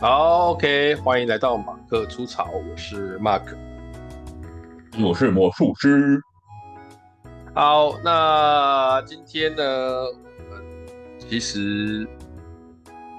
[0.00, 3.42] 好，OK，欢迎来到马克出草，我是 Mark，
[5.02, 6.20] 我是魔术师。
[7.52, 9.64] 好，那今天呢，
[11.18, 12.08] 其实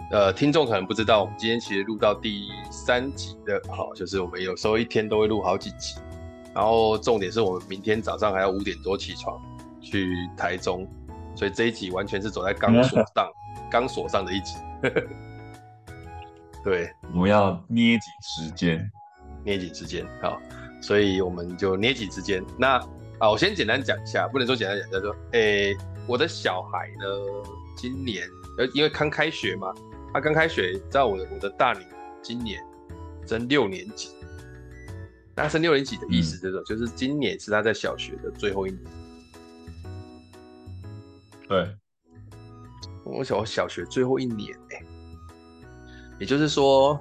[0.09, 5.99] 呃，听众可能不知道，我们今天其实录到第三集的，好，就是我们有时候一天都会录好几集，
[6.55, 9.37] 然后重点是我们明天早上还要五点多起床
[9.81, 10.87] 去台中，
[11.35, 13.29] 所以这一集完全是走在钢索上，
[13.69, 14.55] 钢索上的一集。
[16.63, 18.91] 对，我们要捏紧时间，
[19.45, 20.41] 捏紧时间，好，
[20.81, 22.43] 所以我们就捏紧时间。
[22.57, 22.77] 那
[23.17, 25.73] 啊，我先简单讲一下，不能说简单讲，就是说，诶，
[26.05, 27.05] 我的小孩呢，
[27.77, 28.27] 今年
[28.57, 29.73] 呃，因为刚开学嘛，
[30.13, 31.85] 他刚开学，知道我的我的大女
[32.21, 32.61] 今年
[33.25, 34.09] 升六年级，
[35.35, 38.83] 那升六年级的意思就是，嗯、就是今年是他在小学的最后一年。
[41.47, 41.75] 对，
[43.05, 44.88] 我小我小学最后一年，哎。
[46.19, 46.99] 也就是说，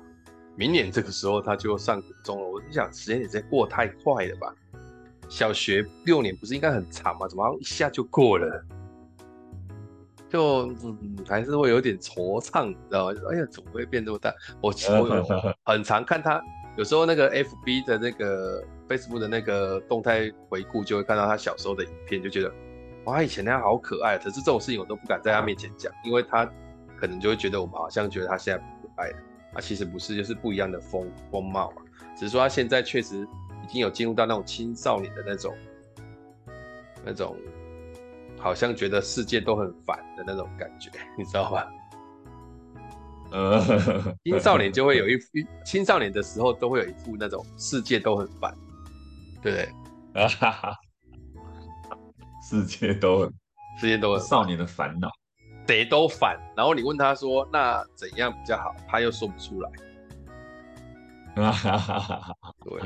[0.55, 2.49] 明年这个时候他就上国中了。
[2.49, 4.55] 我就想，时间也在过太快了吧？
[5.29, 7.27] 小学六年不是应该很长吗？
[7.29, 8.65] 怎么一下就过了？
[10.29, 13.15] 就嗯，还是会有点惆怅，你知道吗？
[13.15, 14.33] 就哎呀，怎么会变这么大？
[14.61, 16.41] 我 我很常看他，
[16.77, 22.53] 有时候那个 FB 的那个 Facebook 的那个动态回顾，就会看到他小时候的影片，就觉得
[23.07, 24.17] 哇，以前那样好可爱。
[24.17, 26.45] 可是这种事情我都不敢在他面前讲，因为他
[26.99, 28.78] 可能就会觉得我们好像觉得他现在。
[28.99, 29.19] 爱的
[29.55, 31.83] 啊，其实不是，就是不一样的风风貌嘛。
[32.17, 33.27] 只是说他现在确实
[33.65, 35.55] 已经有进入到那种青少年的那种
[37.05, 37.37] 那种，
[38.39, 41.67] 好像觉得世界都很烦的那种感觉，你知道吧？
[43.31, 43.61] 呃，
[44.25, 45.27] 青少年就会有一副，
[45.65, 48.55] 青少年的时候都会有一副那种世界都很烦，
[49.43, 50.23] 对不对？
[50.23, 50.77] 啊哈哈，
[52.49, 53.29] 世界都很，
[53.79, 55.09] 世界都很少年的烦恼。
[55.69, 59.71] 谁都烦，然后你问他说：“那怎样比较好？”他又说不出来。
[62.65, 62.81] 对，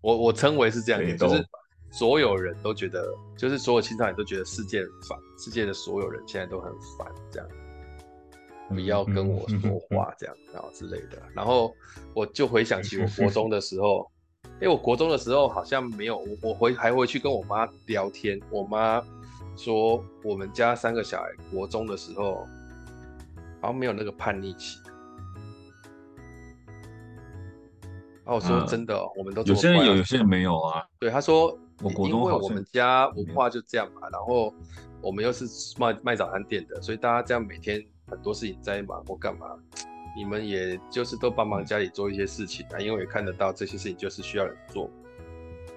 [0.00, 1.46] 我我称为是这样，就是
[1.90, 3.06] 所有人都觉得，
[3.36, 7.46] 就是所有青少年都觉得世界很烦，世界的所有人现在都很烦，这样
[8.70, 11.22] 不要跟我说话，这样然后之类的。
[11.34, 11.70] 然后
[12.14, 14.10] 我就回想起我国中的时候，
[14.54, 19.04] 因为我国中的时候好像没有，我我回还回去跟我妈聊天，我妈。
[19.56, 22.46] 说我们家三个小孩国中的时候，
[23.60, 24.78] 好像没有那个叛逆期。
[28.24, 30.82] 然后我说真的，嗯、我们都有些人有，有些人没有啊。
[30.98, 34.54] 对，他说，因为我们家文化就这样嘛，然后
[35.02, 35.44] 我们又是
[35.78, 39.46] 卖卖早餐店的，所以大家这样每天很多事情在忙或干嘛，
[40.16, 44.88] 你们也就是都帮忙家里做一些事情啊，因为也看得到这些事情就是需要人做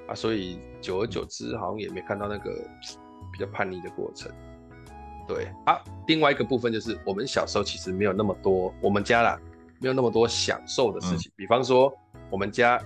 [0.07, 2.51] 啊，所以久而久之好像也没看到那个。
[3.33, 4.31] 比较叛逆的过程，
[5.27, 5.83] 对啊。
[6.07, 9.41] 另外一个部分就是，我们小时候其实没有那么多，我们家啦
[9.79, 11.31] 没有那么多享受的事情。
[11.31, 11.91] 嗯、比方说，
[12.29, 12.79] 我们家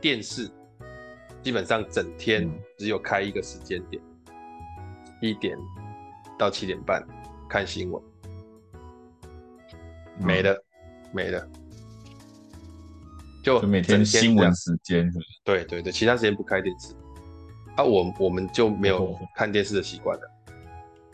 [0.00, 0.50] 电视
[1.42, 4.02] 基本上整天只有开一个时间点，
[5.20, 5.58] 一、嗯、点
[6.38, 7.06] 到七点半
[7.46, 8.02] 看新闻，
[10.18, 11.46] 没了、嗯、没了，
[13.42, 15.12] 就，就每天新闻时间。
[15.44, 16.94] 对对对，其他时间不开电视。
[17.76, 20.30] 啊，我我们就没有看电视的习惯了，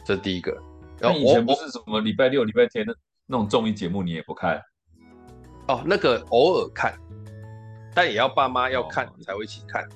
[0.04, 0.56] 这是第一个。
[0.98, 2.94] 然后以前不是什么礼拜六、礼拜天的
[3.26, 4.62] 那种综艺节目，你也不看？
[5.69, 6.93] 哦，那个偶尔看，
[7.94, 9.88] 但也要爸妈要看才会一起看。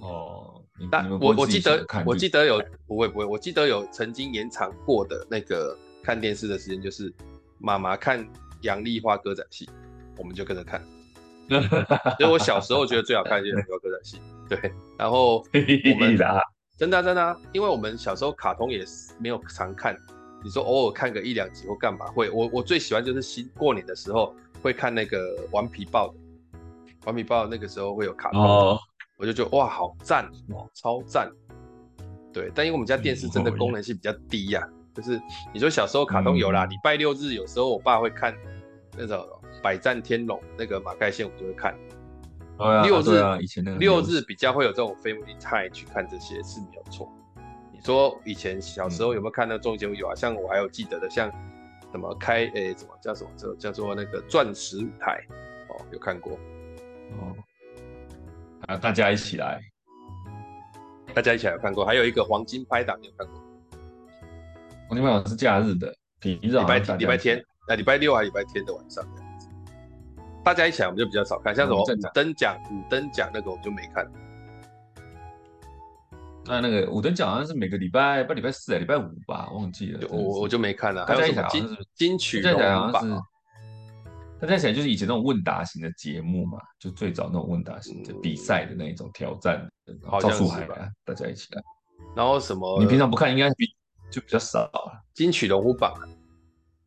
[0.00, 7.12] 哦，但我我记得我记得有不会不会，我记得有曾经延长过的那个看电视的时间，就是
[7.58, 8.26] 妈妈看
[8.62, 9.68] 杨丽花歌仔戏，
[10.16, 10.80] 我们就跟着看。
[12.18, 14.20] 所以我小时候觉得最好看就是杨丽花歌仔戏。
[14.48, 15.38] 对，然后
[15.94, 16.16] 我们
[16.78, 19.96] 真的真的，因为我们小时候卡通也是没有常看，
[20.44, 26.14] 你说偶尔看个一两集或干嘛会，我我最喜欢就是新过年的时候会看那个顽皮豹的，
[27.06, 28.78] 顽皮豹那个时候会有卡通，哦、
[29.16, 31.30] 我就觉得哇好赞哦超赞，
[32.32, 35.20] 对，但因为我们家电视真的功能性比较低呀、啊，就是
[35.54, 38.34] 你说小时候卡通有啦，礼、嗯、拜六日有时候我爸会看
[38.98, 39.26] 那种
[39.62, 41.74] 百战天龙那个马盖先，我就会看。
[42.84, 47.12] 六日、啊啊、以前那个六日比较会有这种 family time 去看这些是没有错。
[47.70, 49.94] 你说以前小时候有没有看那综艺节目？
[49.94, 51.30] 有啊，像我还有记得的，像
[51.92, 55.22] 什么开诶、欸，什么叫什么叫叫做那个钻石舞台
[55.68, 57.36] 哦，有看过哦。
[58.68, 59.60] 啊，大家一起来，
[61.12, 61.84] 大家一起来有看过。
[61.84, 63.42] 还有一个黄金拍档，你有看过？
[64.88, 69.06] 黄金拍档是假日的，礼拜礼拜天，那礼拜六还礼拜天的晚上。
[70.46, 74.08] 大家一起来我们就比较少看，像什么五等奖、五等奖那个我们就没看。
[76.44, 80.06] 那那个五等奖好像是每个礼拜，不礼拜四、礼拜五吧，忘记了。
[80.08, 81.04] 我我就没看了。
[81.04, 83.26] 大家一起来金金曲龙虎榜，
[84.40, 89.68] 大家想就是以前那种问答型的节目嘛，就最早那种问答型的比赛的那一种挑战，
[90.20, 91.62] 赵树海啊，大家一起来。
[92.14, 92.78] 然后什么？
[92.78, 93.66] 你平常不看，应该比
[94.12, 95.02] 就比较少啊。
[95.12, 95.92] 金曲龙虎榜，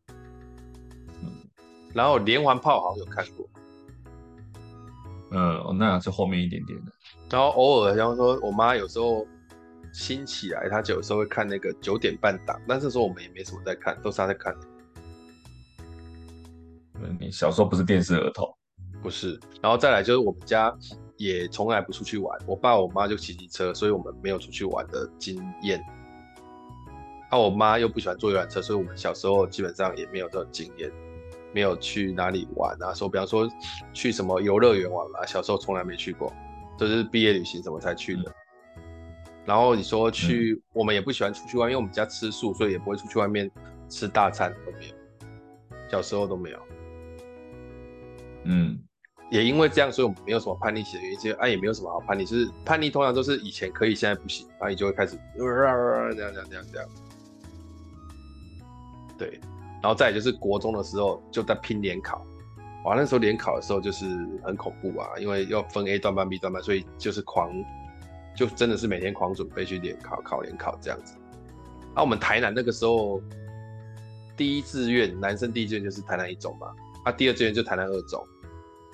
[0.08, 1.44] 嗯，
[1.92, 3.46] 然后连环炮好像有看过，
[5.30, 6.92] 嗯，哦，那是后面一点点的。
[7.30, 9.26] 然后偶尔，然后说我妈有时候
[9.92, 14.54] 兴起来，她就有时候会看那个九点半档，但是说我们也没什么在看，都是她在看。
[17.18, 18.46] 你小时候不是电视儿童，
[19.02, 20.76] 不是，然后再来就是我们家
[21.16, 25.80] 也从来不出去玩，我爸我妈就骑机车，所以我们没有出去玩的经验。
[27.30, 30.90] 那、啊、我妈又不喜欢坐游览车，所以我们小时候基本上也没有这种经验，
[31.52, 33.48] 没有去哪里玩啊，说比方说
[33.92, 36.32] 去什么游乐园玩啊，小时候从来没去过，
[36.78, 38.34] 都、就是毕业旅行什么才去的。
[38.76, 38.82] 嗯、
[39.44, 43.50] 然后你说去，嗯、我们也不喜欢出去玩，因为我们家吃素，所以也不会出去外面
[43.88, 44.94] 吃大餐都没有，
[45.90, 46.58] 小时候都没有。
[48.44, 48.78] 嗯，
[49.30, 56.88] 也因为这样，所以我们没有什么叛逆期的原因，其实啊也没有什么好叛逆，就是叛逆通常都是以前可以，现在不行，然后你就会开始这样这样这样这样。
[59.18, 59.38] 对，
[59.82, 62.24] 然后再就是国中的时候就在拼联考，
[62.84, 64.06] 哇，那时候联考的时候就是
[64.42, 67.50] 很恐怖啊，因为要分 A 段班、B 段班，所以就是狂，
[68.36, 71.14] 就真的是每天狂准备去联考、考联考这样子。
[71.94, 73.20] 那、啊、我们台南那个时候
[74.36, 76.68] 第一志愿，男生第一志愿就是台南一中嘛。
[77.04, 78.22] 啊，第二志愿就台南二中，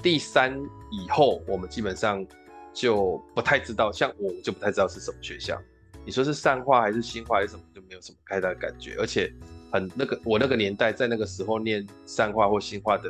[0.02, 0.56] 第三
[0.92, 2.24] 以后我们基本上
[2.72, 5.60] 就不太知道，像我就不太知道是什么学校。
[6.04, 8.94] 你说是善化还是新化还是什么，就没有什么太大的感觉。
[9.00, 9.32] 而且
[9.72, 13.08] 很那个，我那个年代在那个时候念善化或新化的，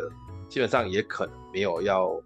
[0.49, 2.21] 基本上也可能没有要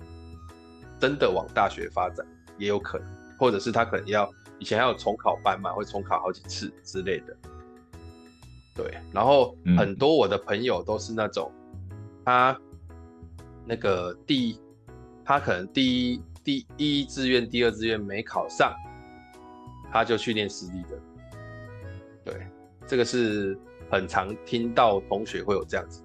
[0.98, 2.26] 真的往大学发展，
[2.58, 7.36] 也有可能，或者是他可能要以前还有重考班嘛，会重考好几次之类的。
[8.74, 11.50] 对，然后很多我的朋友都是那种。
[12.22, 12.56] 他
[13.64, 14.60] 那个第，
[15.24, 18.72] 他可能第一第一志愿、第二志愿没考上，
[19.90, 21.00] 他就去念私立的。
[22.24, 22.46] 对，
[22.86, 23.58] 这个是
[23.90, 26.02] 很常听到同学会有这样子。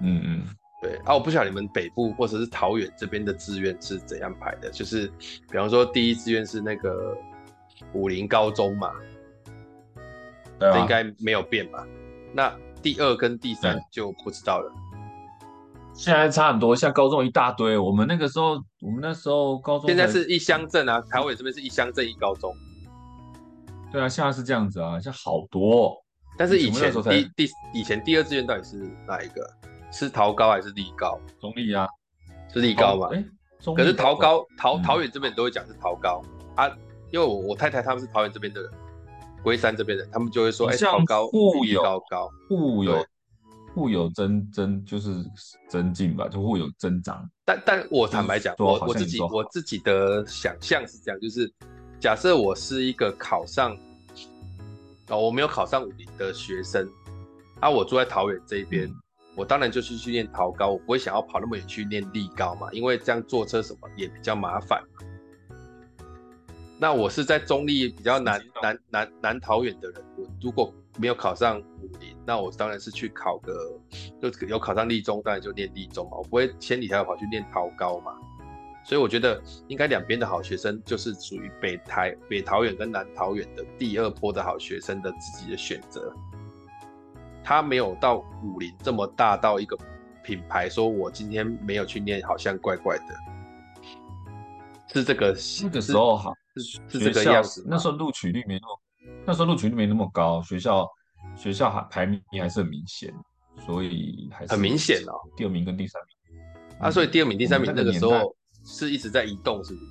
[0.00, 0.42] 嗯嗯，
[0.80, 5.08] 对啊，我不晓得你们北部或者是桃园这边的志愿是怎样排的，就是
[5.50, 7.16] 比方说第一志愿是那个
[7.94, 8.92] 武林高中嘛，
[10.80, 11.84] 应该没有变吧？
[12.32, 14.72] 那第二跟第三就不知道了，
[15.94, 17.76] 现在差很多，像高中一大堆。
[17.76, 22.54] 我们那个时候，我们那时候高中现在是一乡镇啊，台湾这边是一乡镇一高中。
[23.90, 25.96] 对啊，现在是这样子啊，现在好多。
[26.36, 28.76] 但是以前第第以前第二志愿到底是
[29.06, 29.48] 哪一个？
[29.90, 31.18] 是桃高还是立高？
[31.40, 31.86] 中立啊，
[32.52, 33.08] 是立高嘛？
[33.12, 33.24] 哎，
[33.74, 36.22] 可是桃高桃桃园这边都会讲是桃高
[36.56, 36.68] 啊，
[37.10, 38.70] 因为我我太太他们是桃园这边的人。
[39.40, 43.06] 龟山这边的，他们就会说：“哎，桃高，互有高高，互有
[43.72, 45.14] 互有增增，就是
[45.68, 51.50] 增进吧，就互有增长。”但但我坦白讲，我我自己我自己的想象是这样，就是
[52.00, 53.76] 假设我是一个考上
[55.08, 56.88] 哦，我没有考上武陵的学生，
[57.60, 58.94] 啊，我住在桃园这边，嗯、
[59.34, 64.80] 我当然就是去念桃高，我不会想要跑那么远去念立高嘛，因为这样坐车什么也比较麻烦。
[66.78, 73.52] 那我是在中立比较南南南南桃园的人，我如果没有考上武林，那我当然是去考个，
[74.22, 78.12] 就有考上立中，当然就念立中嘛，我不会千里迢迢跑去念桃高嘛。
[78.88, 86.10] 所以我觉得应该两边的好学生就是属于北台北桃园跟南桃园的第二波的好学生的自己的选择，
[87.44, 89.76] 他没有到武林这么大到一个
[90.24, 93.14] 品牌，说我今天没有去念，好像怪怪的，
[94.94, 96.32] 是这个那个时候好。
[96.56, 98.80] 是这个样子，那时候录取率没那么，
[99.26, 100.84] 那时候录取率没那么高，学校
[101.36, 103.14] 学校还排名还是很明显，
[103.64, 105.12] 所以还是很明显哦。
[105.36, 106.40] 第二名跟第三名
[106.80, 108.34] 啊，所以第二名、第三名那个时候
[108.70, 109.86] 是一直在移动，是不是？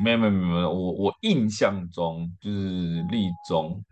[0.00, 3.82] 没有没有没有，我我印象中就是立中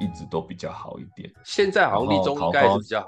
[0.00, 3.06] 一直都比较好一点，现在好像立中应该是比较好。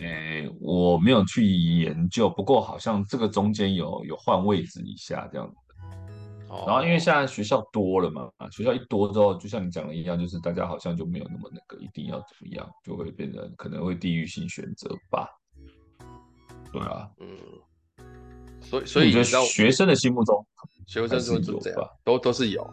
[0.00, 5.56] 诶、欸，我没有去研究，不过好像这个中间有有换位置一下这样子。
[6.50, 6.64] 哦。
[6.66, 15.26] 然后因为现在学校多了嘛，啊，学校一多之后，就像你讲的一样，就是大家好像就没有那么那个一定要怎么样，就会变成可能会地域性选择吧。
[16.72, 17.08] 对啊。
[17.20, 17.28] 嗯。
[18.60, 20.46] 所以所以你觉得学生的心目中，
[20.86, 21.90] 学生是有吧？
[22.04, 22.68] 都都是有。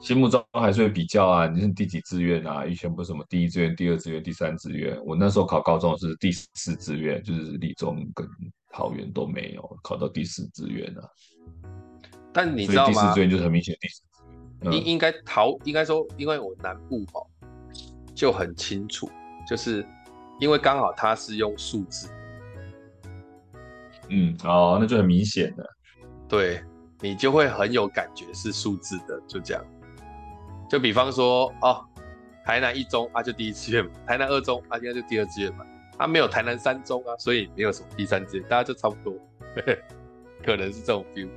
[0.00, 2.66] 心目中还是会比较啊，你是第几志愿啊？
[2.66, 5.00] 以前不是什么第一志愿、第二志愿、第三志愿。
[5.04, 8.28] 我那时候考高中是第四志愿，就是立中跟
[8.68, 11.08] 桃园都没有考到第四志愿啊。
[12.32, 12.92] 但你知道吗？
[12.92, 14.08] 第四志愿就是很明显第四志
[14.64, 14.72] 愿。
[14.72, 17.24] 应应该桃应该说，因为我南部哦
[18.12, 19.08] 就很清楚，
[19.48, 19.86] 就是
[20.40, 22.08] 因为刚好他是用数字，
[24.14, 25.66] 嗯，哦，那就很明显的，
[26.28, 26.62] 对，
[27.00, 29.64] 你就会很有感觉是数字的，就这样。
[30.68, 31.82] 就比方说，哦，
[32.44, 35.64] 台南一中啊，就第一志愿嘛；台南二中啊，应该就第二志愿嘛。
[35.96, 39.14] 他、啊、没有台南三中啊，所以没有什么第三志愿，大家就差不多，
[40.44, 41.28] 可能是这种 feel，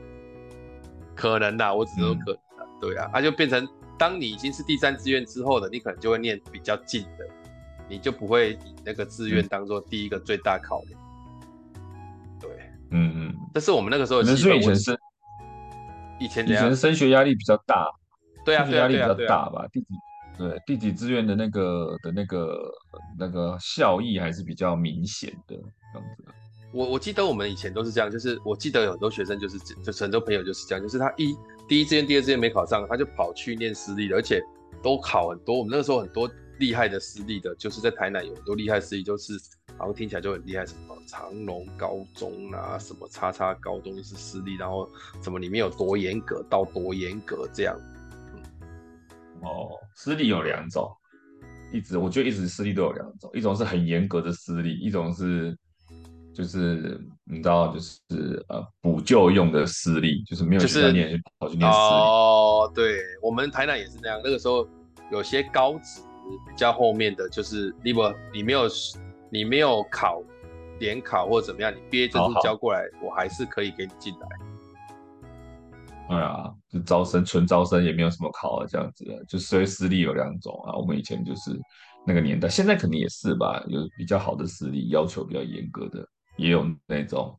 [1.16, 3.66] 可能啦，我只能说可能、嗯、对啊，他、啊、就变成，
[3.98, 7.26] 当你已经是第三志愿之后的，你可能就会念比较近的，
[7.88, 11.05] 你就不会以那个志愿当做第一个最大考量。
[12.96, 15.00] 对，嗯嗯，这是我们那个时候的，所以以前是
[16.20, 17.88] 以前以前升学压力比较大。
[18.46, 19.66] 对啊，压力比较大吧？
[20.38, 22.72] 对，第几志愿的那个的那个
[23.18, 26.26] 那个效益还是比较明显的这样子。
[26.72, 31.36] 我我记得我们以前都是这样，就是我记得有很多学生就是就很多朋友就是这样，就是他一
[31.68, 34.40] 第一志愿、第二志愿没考上，他就跑去念私立的，而且
[34.84, 35.58] 都考很多。
[35.58, 39.34] 我们那个时候很多厉害的私立的，就是在台南有很多厉害私立，就是
[39.78, 44.90] 好像听起来就很厉害，什么长隆高中啊，什么叉叉高中是私立，然后
[45.22, 47.76] 什么里面有多严格到多严格这样。
[49.42, 50.92] 哦，私立有两种，
[51.72, 55.56] 一直我觉得一直私立都有两种，一种是很严格的私立，一种是
[56.34, 61.84] 就是你知道就是呃补救用的私立，就是没有去念就跑去念私立。
[61.84, 64.68] 哦，对，我们台南也是那样，那个时候
[65.12, 66.02] 有些高职
[66.48, 68.02] 比较后面的就是你不
[68.34, 68.62] 你没有
[69.32, 70.22] 你没有考
[70.80, 74.28] 联考或者怎么样，你毕业证书交过来，我还是可以给你进来。
[76.08, 80.76] 对啊，就招生纯招生也没有什么考啊，这样子的，就所以私立有两种啊。
[80.76, 81.60] 我们以前就是
[82.06, 87.36] 那个年代，现在肯定也是吧，有比较好的私立，要求比较严格的，也有那种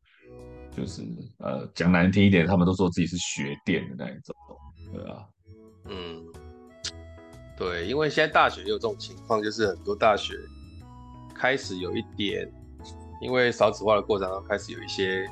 [0.77, 1.03] 就是
[1.39, 4.35] 呃讲难听一点，他们都说自己是学电的那一种，
[4.93, 5.25] 对啊，
[5.89, 6.27] 嗯，
[7.57, 10.35] 对，因为现在大学也有这种情况，就是很多大学
[11.35, 12.47] 开始有一点，
[13.23, 15.27] 因为少子化的过程中开始有一些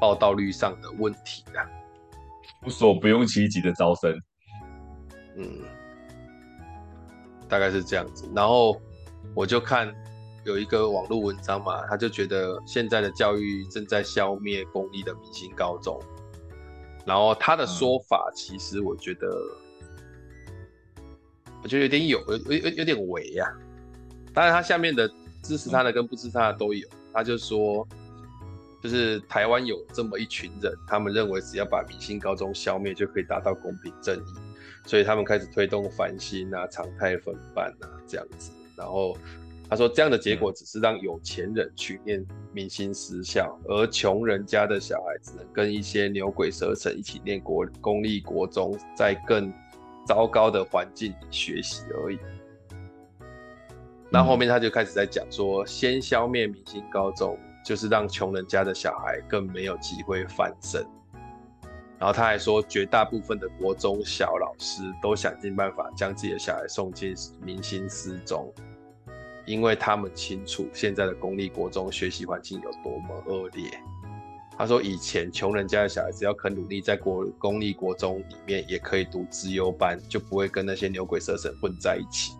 [0.00, 1.68] 报道率上的问题啊。
[2.66, 4.10] 无所不用其极的招生，
[5.36, 5.60] 嗯，
[7.46, 8.26] 大概是这样子。
[8.34, 8.80] 然后
[9.34, 9.94] 我就看
[10.44, 16.00] 有一个网络文章嘛，他就觉得现在的教育正在消灭公立的明星高中。
[17.04, 19.28] 然后他的说法，其实我觉得，
[21.64, 23.52] 我觉得有点有，有有有点违呀。
[24.32, 25.10] 当然，他下面的
[25.42, 26.86] 支持他的跟不支持他的都有。
[27.12, 27.84] 他就说。
[28.82, 34.34] 就是台湾有这么一群人，他们认为只要把明星高中消灭就可以达到公平正义，
[34.84, 38.52] 所以他们开始推动翻新啊、常态分班啊这样子。
[38.76, 39.16] 然后
[39.70, 49.50] 他说，这样的结果只是让有钱人去念明星私校，而穷人家的小孩只能跟一些牛鬼蛇神一起念国公立国中，在更
[50.04, 52.18] 糟糕的环境学习而已。
[54.10, 57.38] 那后面他就开始在讲说，先消灭明星高中。
[57.64, 60.86] 就是让穷人家的小孩更没有机会翻身，
[61.98, 68.52] 然后他还说，绝大部分的国中小老师都想尽办法将自己的小孩送进明星私中，
[69.46, 73.70] 因为他们清楚现在的公立国中学习环境有多么恶劣。
[74.56, 82.34] 他说，以前穷人家的小孩只要肯努力，在国公立国中里面也可以读资优班，就不会跟那些牛鬼蛇神混在一起。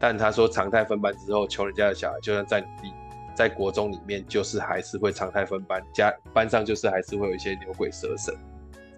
[0.00, 2.92] 但他说，常态分班之后，穷人家的小孩就算再努力。
[3.32, 8.34] 在国中里面，就是还是会常态分班，加班上就是还是会有一些牛鬼蛇神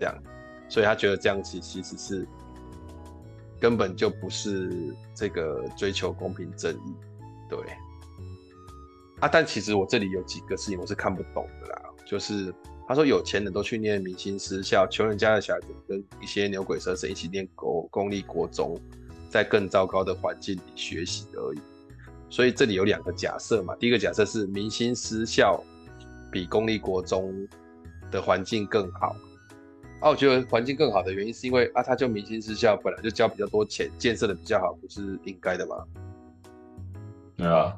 [0.00, 0.22] 这样，
[0.68, 2.26] 所以他觉得这样其其实是
[3.60, 6.94] 根本就不是这个追求公平正义，
[7.48, 7.58] 对
[9.20, 11.81] 啊，但其实我这里有几个事情我是看不懂的啦，
[12.12, 12.54] 就是
[12.86, 18.78] 他说有钱人都去念明星私校，穷人家的小孩子跟一些牛鬼蛇神一起念公公立国中，
[19.30, 21.58] 在更糟糕的环境里学习而已。
[22.28, 25.64] 所以这里有两个假设嘛，第一个假设是明星私校
[26.30, 27.48] 比公立国中
[28.10, 29.16] 的环境更好。
[30.00, 35.76] 啊，我觉得环境更好的原因是因为啊，他就明星私校本来就交比较多钱，建设的比较好，不是应该的吗？
[37.38, 37.74] 对啊，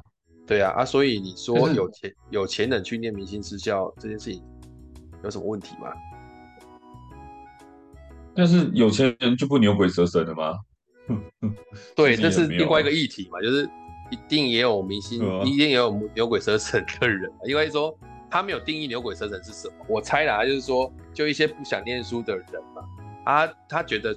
[0.47, 4.43] 对啊，啊，所以你说有钱有钱人去念明星私校这件事情
[5.23, 5.91] 有什么问题吗？
[8.35, 10.59] 但是有钱人就不牛鬼蛇神的吗？
[11.95, 13.69] 对，这是另外一个议题嘛，就是。
[14.11, 17.97] 一定也有明星，啊、一定也有牛鬼蛇神的人，因为说
[18.29, 19.73] 他没有定义牛鬼蛇神是什么。
[19.89, 22.83] 我猜啦，就是说，就一些不想念书的人嘛，
[23.25, 24.15] 他他觉得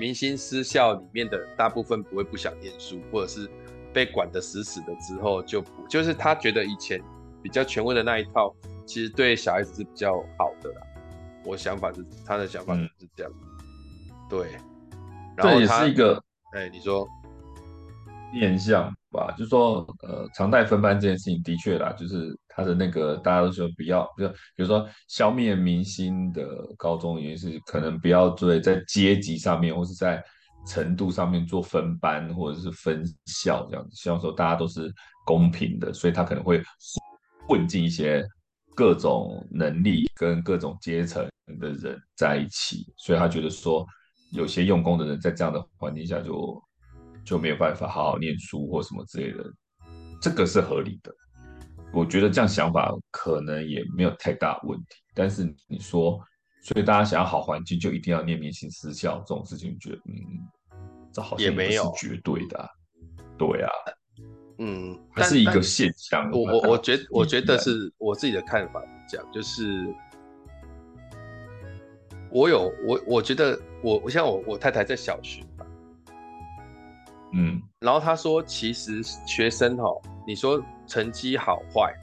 [0.00, 3.48] 明星私校里面的大部分不会不想念书，或者是
[3.92, 7.02] 被管得死死的之后就不，就是他觉得以前
[7.42, 8.54] 比较权威的那一套，
[8.86, 10.82] 其实对小孩子是比较好的啦。
[11.44, 14.52] 我想法是他的想法是这样，嗯、对，
[15.36, 17.06] 然后他这也是一个，哎，你说。
[18.32, 26.46] 面向吧，就是说，呃，常态分班这件事情的确啦，就是他的那个大家都说不要，就比如说消灭明星的
[26.78, 30.22] 高中，也是可能不要对在阶级上面或是在
[30.66, 34.92] 程度上面做分班或者是分校这样子，希望说大家都是
[35.24, 36.62] 公平的，所以他可能会
[37.48, 38.26] 混进一些
[38.74, 41.28] 各种能力跟各种阶层
[41.60, 43.86] 的人在一起，所以他觉得说
[44.32, 46.62] 有些用功的人在这样的环境下就。
[47.22, 49.44] 就没有办法好好念书或什么之类的，
[50.22, 51.14] 这个是合理的。
[51.92, 54.96] 我觉得这样想法可能也没有太大问题。
[55.14, 56.18] 但是你说，
[56.62, 60.14] 所以大家想要好环境，就一定要念明星私校这种事情，觉得嗯，
[61.12, 62.68] 这好像也不是绝对的啊。
[63.38, 63.70] 对啊，
[64.58, 66.30] 嗯，还是一个现象。
[66.30, 69.86] 我我我觉我觉得是我自己的看法讲，就是
[72.30, 75.42] 我有我我觉得我我像我我太太在小学。
[77.32, 79.84] 嗯，然后他说，其实学生哈，
[80.26, 81.94] 你说成绩好坏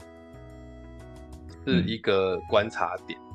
[1.66, 3.27] 是一个观察点，嗯，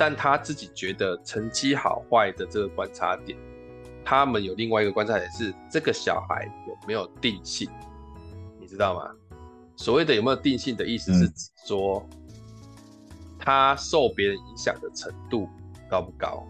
[0.00, 3.38] 但他自己觉得成绩好坏的这个观察点，
[4.02, 7.68] 他们有另外一个观察点是这个小孩有没有定性，
[8.58, 9.10] 你知道吗？
[9.76, 12.08] 所谓的有没有定性的意思是指说，
[13.38, 15.46] 他受别人影响的程度
[15.90, 16.46] 高不高？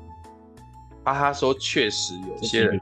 [1.02, 2.80] 啊，他说确实有些人。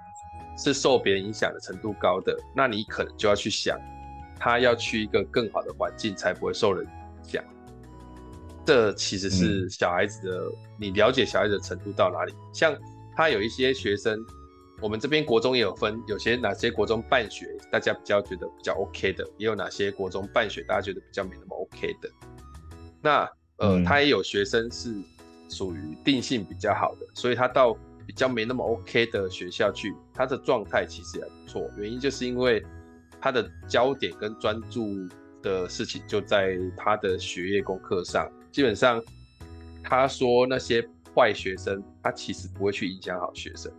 [0.61, 3.79] 是受别人影响的程度高的，那你可能就要去想，
[4.41, 7.45] 他要去一个更好的环境，才不会受人影响。
[8.69, 12.35] 这其实是小孩子的，嗯，你了解小孩子的程度到哪里？
[12.53, 12.77] 像
[13.17, 14.23] 他有一些学生，
[14.83, 22.11] 我们这边国中也有分，有些哪些国中办学，大家比较觉得比较 OK 的，也有哪些国中办学，大家觉得比较没那么 OK 的。
[23.01, 23.21] 那
[23.57, 24.95] 呃，嗯，他也有学生是
[25.49, 27.75] 属于定性比较好的，所以他到。
[28.07, 31.71] 比较没那么 OK 的学校去，他的状态其实也不错。
[31.77, 32.65] 原因就是因为
[33.21, 34.97] 他的焦点跟专注
[35.43, 38.27] 的事情就在他的学业功课上。
[38.51, 39.03] 基本上，
[39.83, 43.73] 他说那些坏学生，他其实不会去影响好学生。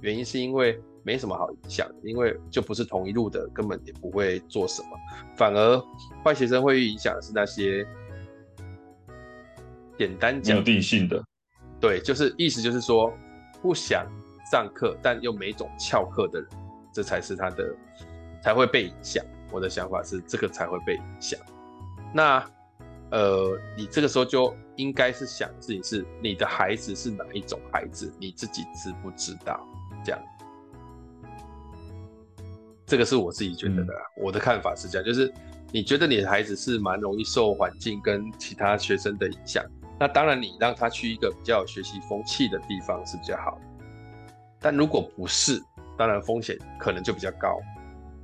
[0.00, 4.88] 原因是因为没什么好影响，因为就不是同一路的，根本也不会做什么。
[5.36, 5.82] 反而
[6.24, 7.86] 坏学生会影响的是那些
[9.98, 11.22] 简单讲定性的。
[11.80, 13.12] 对，就是意思就是说。
[13.62, 14.06] 不想
[14.50, 16.48] 上课，但又没种翘课的人，
[16.94, 17.76] 这才是他的
[18.42, 19.22] 才会被影响。
[19.52, 21.38] 我的想法是，这个才会被影响。
[22.14, 22.42] 那
[23.10, 29.60] 呃，你这个时候就应该是想自己是你的孩子是哪一种孩子，你自己知不知道？
[30.04, 30.20] 这样，
[32.86, 34.24] 这个是我自己觉得的，嗯。
[34.24, 35.32] 我的看法是这样，就是
[35.72, 39.64] 你觉得你的孩子是蛮容易受环境跟其他学生的影响。
[39.98, 43.60] 那当然，你让他去一个比较有学习风气的地方是比较好，
[44.58, 45.62] 但如果不是，
[45.98, 47.60] 当然风险可能就比较高，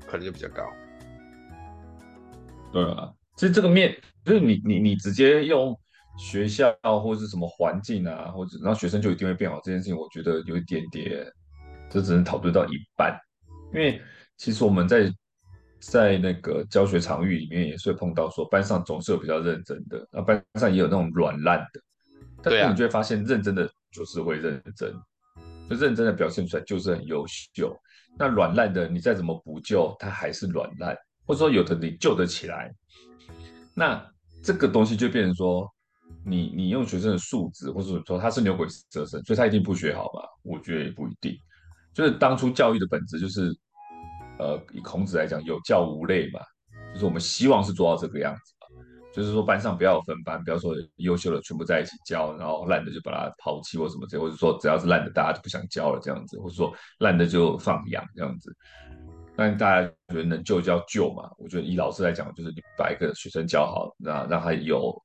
[0.06, 0.62] 可能就比较高。
[2.72, 3.94] 对啊，其实这个面
[4.26, 5.74] 就是你你你直接用
[6.18, 11.24] 学校或者是什么环境啊，或者然后学生就一定会变好这件事情，我觉得有一点点，
[11.88, 13.18] 这只能讨论到一半，
[13.72, 14.02] 因为
[14.36, 15.10] 其实我们在。
[15.78, 21.80] 在那个教学场域里面，也是会碰到说班上总是有比较认真的，那班上也有那种软烂的。
[22.42, 24.92] 但是你就会发现，认真的就是会认真，
[25.68, 27.78] 就认真的表现出来就是很优秀。
[28.18, 32.74] 那软烂的，你再怎么补救，它还是软烂，或者说有的你救得起来。
[33.74, 34.02] 那
[34.46, 35.68] 这个东西就变成说，
[36.24, 40.22] 你你用学生的素质，或者说他是牛鬼蛇神，所以他一定不学好吧？
[40.42, 41.36] 我觉得也不一定。
[41.92, 43.52] 就是当初教育的本质就是。
[44.38, 46.38] 呃，以孔子来讲，有教无类嘛，
[46.92, 48.66] 就是我们希望是做到这个样子嘛，
[49.14, 58.54] 就是说班上不要分班，不要说优秀的全部在一起教，然后烂的就把它抛弃或什么之类，或者说只要是烂的，大家就不想教了这样子，或者说烂的就放养这样子。
[59.36, 65.02] 但大家觉得能救就要救嘛，我觉得以老师来讲，就是你把一个学生教好，那让他有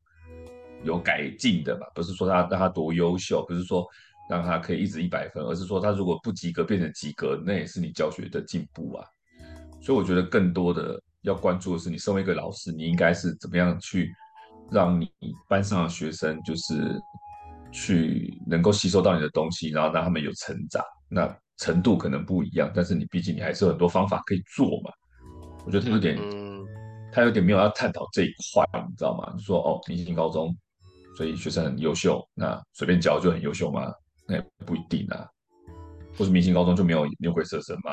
[0.83, 3.85] 有改进的嘛，不是说他让他多优秀，不是说。
[4.29, 9.05] 让他可以一直一百分，而是说他如果不及格变成及格，那也是你教学的进步啊。
[9.81, 14.09] 所以我觉得更多的要关注的是，你身为一个老师，你应该是怎么样去
[14.71, 15.11] 让你
[15.49, 16.97] 班上的学生就是
[17.73, 20.81] 去能够吸收到你的东西，然后让他们有成长。
[21.09, 21.27] 那
[21.61, 24.91] 程度可能不一样，但是你毕竟你还是有很多方法可以做嘛。
[25.63, 26.17] 我觉得他有点，
[27.13, 29.31] 他有点没有要探讨这一块，你知道吗？
[29.37, 30.51] 就说哦，明星高中，
[31.15, 33.93] 所以学生很优秀，那随便教就很优秀吗？
[34.27, 35.27] 那也不一定啊，
[36.17, 37.91] 或是明星高中就没有牛鬼蛇神嘛？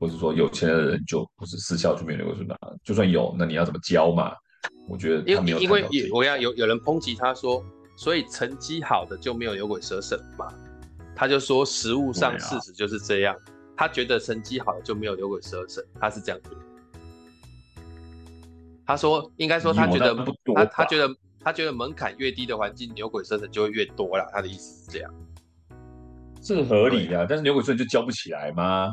[0.00, 2.58] 或者说有钱的人就不是私校就没有牛鬼蛇神？
[2.82, 4.32] 就算有，那你要怎么教嘛？
[4.88, 7.62] 我觉得他没有因为因为我要有有人抨击他说，
[7.98, 10.48] 所以成绩好的就没有牛鬼蛇神嘛？
[11.14, 13.36] 他就说实务上事实就是这样，
[13.76, 16.56] 他觉得成绩好了就没有牛鬼蛇神，他是这样觉得。
[18.86, 20.14] 他说，应该说他觉得
[20.54, 21.08] 他他觉得
[21.40, 24.28] 他觉得门槛越低的环境，牛鬼蛇神就会越多啦。
[24.32, 25.14] 他的意思是这样，
[26.42, 28.92] 是合理的，但是牛鬼蛇神就教不起来吗？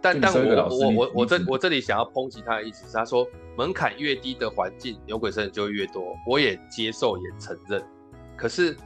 [0.00, 3.26] 但但我我我我这我这里想要抨击他的意思是，他说
[3.56, 7.82] 门槛越低的环境，牛鬼蛇神就会越多，我也接受也承认。
[8.36, 8.76] 可是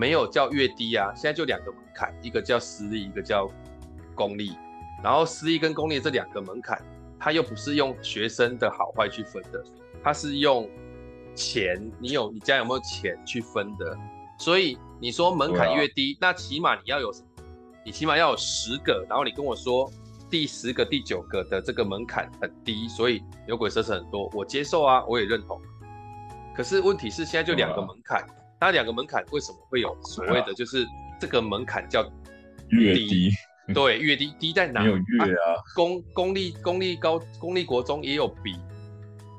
[0.00, 3.46] 没有叫越低啊，现在就两个门槛，一个叫私立，一个叫
[4.14, 4.56] 公立。
[5.04, 6.80] 然后私立跟公立这两个门槛，
[7.18, 9.62] 它又不是用学生的好坏去分的，
[10.02, 10.66] 它是用
[11.34, 13.94] 钱，你有你家有没有钱去分的。
[14.38, 17.12] 所以你说门槛越低，那起码你要有？
[17.84, 19.86] 你起码要有十个，然后你跟我说。
[20.30, 25.60] 第十个、第九个的这个门槛很低，所以牛鬼蛇神很多，我接受啊，我也认同。
[26.54, 28.24] 可是问题是现在就两个门槛，
[28.60, 30.86] 那两个门槛为什么会有所谓的就是
[31.18, 32.04] 这个门槛叫
[32.68, 33.30] 越低？
[33.72, 34.82] 对，越低，低在哪？
[34.82, 35.54] 没有越啊。
[35.54, 38.56] 啊公公立公立高公立国中也有比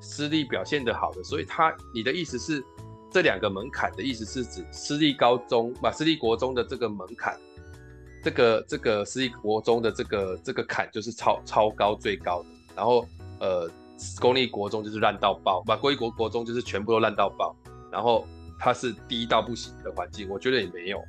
[0.02, 2.64] 私立表现的好的，所以他你的意思是
[3.12, 7.38] 这两个门槛的意思是指私立高中把私立国中的这个门槛。
[8.24, 13.04] 这个这个私立国中的这个这个坎就是超超高最高的，然后
[13.40, 13.68] 呃
[14.20, 17.56] 公立国中就是烂到爆，把公立国国中就是全部都烂到爆，
[17.92, 18.26] 然后
[18.64, 21.04] 它是低到不行的环境，我觉得也没有，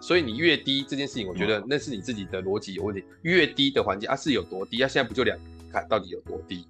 [0.00, 3.04] 所以你越低这件事情，我觉得那是你自己的逻辑有问题。
[3.20, 4.88] 越低的环境啊是有多低啊？
[4.88, 5.38] 现在不就两
[5.70, 6.66] 看到底有多低？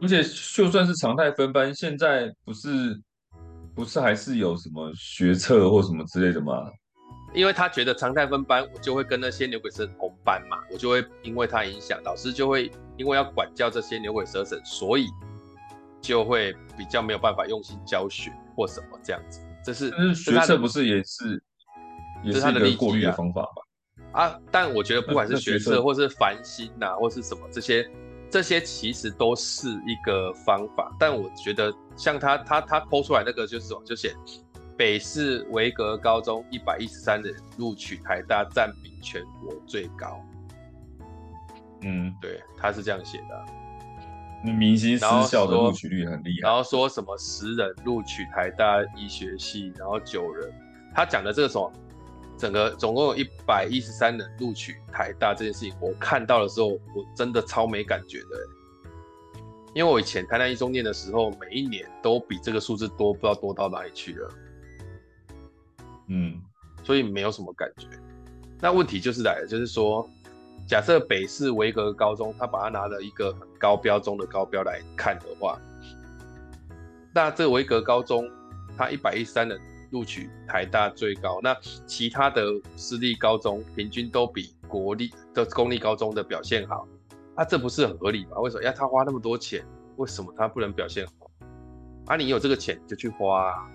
[0.00, 2.96] 而且就算是常态分班，现在不是
[3.74, 6.54] 不是还是有什么学测或什么之类的吗？
[7.34, 15.06] 因为他觉得常态分班，我就会跟那些牛鬼蛇神同班嘛，我就会因为他影响，老师就会因为要管教这些牛鬼蛇神，所以
[16.00, 19.40] 就会比较没有办法用心教学或什么这样子。
[19.64, 21.42] 这是，学测不是也是，
[22.22, 23.62] 也是他的过滤的方法吧？
[24.12, 27.88] 啊，但我觉得不管是学测或是繁星呐，或是什么这些，
[28.30, 30.90] 这些其实都是一个方法。
[30.98, 34.14] 但我觉得像他他他 po 出来那个就是什么，就写。
[34.78, 40.18] 北市维格高中一百一十三人录取台大，占比全国最高。
[41.82, 43.44] 嗯，对，他是这样写的。
[44.42, 46.48] 明星私校的录取率很厉害。
[46.48, 50.52] 然后说什么十人录取台大医学系，然后九人。
[50.94, 51.72] 他讲的这个什么，
[52.36, 58.26] 整个总共有一百一十三人录取台大这件事情，我看到的时候，我真的超没感觉的。
[59.72, 64.30] 因为我以前台南一中念的时候，每一年都比这个数字多，不知道多到哪里去了。
[66.08, 66.42] 嗯，
[66.82, 67.86] 所以没有什么感觉。
[68.60, 70.08] 那问题就是来了，就是说，
[70.70, 75.58] 假设北市维格高中，他把它拿了一个很高标中的高标来看的话，
[77.12, 78.30] 那这维格高中，
[78.78, 81.52] 他一百一十三人录取台大最高，那
[81.88, 82.44] 其他的
[82.76, 86.86] 私立高中平均都比国立的公立高中的表现好，
[87.36, 88.38] 那这不是很合理吗？
[88.38, 89.66] 为什么要他花那么多钱？
[89.96, 91.28] 为什么他不能表现好？
[92.06, 93.68] 啊，你有这个钱就去花啊，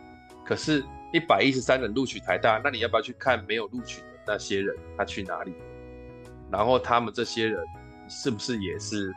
[0.45, 0.81] 可是。
[1.13, 5.53] 一百一十三人录取台大，那你要不要去看没有录取的那些人，他去哪里？
[6.51, 7.63] 然后他们这些人
[8.07, 9.13] 是不是也是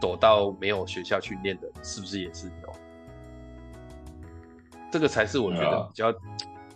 [0.00, 1.70] 走到没有学校去念的？
[1.82, 2.72] 是不是也是有？
[4.90, 6.12] 这个才是我觉得比较，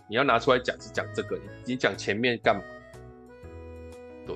[0.07, 2.61] 你要拿出来讲是讲这个，你你讲前面干嘛？
[4.25, 4.35] 对。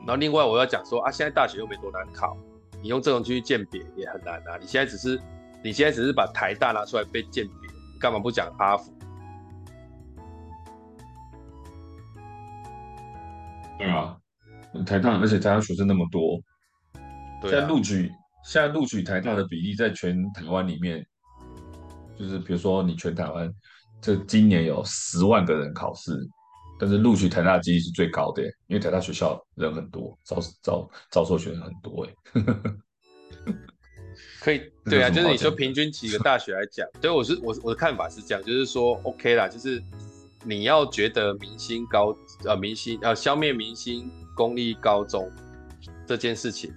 [0.00, 2.36] 然后另外我要讲说啊，现在大学又没多难考，
[2.82, 4.56] 你用这种去鉴别也很难啊。
[4.60, 5.20] 你现在只是。
[5.62, 8.90] 你现在只是把台大拿出来被鉴别，你干嘛不讲哈佛？
[13.80, 14.14] 对啊，
[14.84, 16.38] 台大，而且台大学生那么多，
[17.42, 18.10] 现在录取
[18.44, 21.04] 现在录取台大的比例在全台湾里面，
[22.18, 23.50] 就是比如说你全台湾
[24.02, 26.12] 这今年有十万个人考试，
[26.78, 32.14] 但是录取台大的几率是最高的，因为台大学校人很多，招招招收学生很多哎。
[34.40, 39.82] 可以， 对啊，就是你说平均几个大学来讲，所以我是我我的看法是这样，就是说 OK 啦，就是
[40.44, 45.30] 你要觉得明星高呃明星呃消灭明星公立高中
[46.06, 46.72] 这件事情，